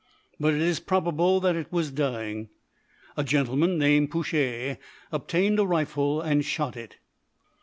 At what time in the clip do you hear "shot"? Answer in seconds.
6.43-6.75